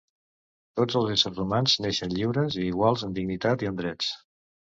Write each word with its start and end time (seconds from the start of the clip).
Tots 0.79 0.95
els 1.01 1.11
éssers 1.15 1.41
humans 1.43 1.75
neixen 1.87 2.15
lliures 2.15 2.57
i 2.63 2.67
iguals 2.71 3.05
en 3.11 3.15
dignitat 3.21 3.69
i 3.69 3.71
en 3.73 3.79
drets. 3.85 4.11